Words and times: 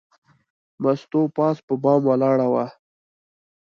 مستو 0.81 1.21
پاس 1.35 1.57
په 1.67 1.73
بام 1.83 2.01
ولاړه 2.07 2.47
وه. 2.53 2.65